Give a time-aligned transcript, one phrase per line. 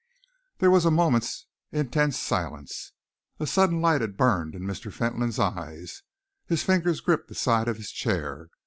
[0.57, 2.93] There was a moment's intense silence.
[3.39, 4.91] A sudden light had burned in Mr.
[4.91, 6.01] Fentolin's eyes.
[6.47, 8.49] His fingers gripped the side of his chair.